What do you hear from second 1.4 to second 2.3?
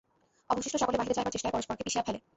পরস্পরকে পিষিয়া ফেলে।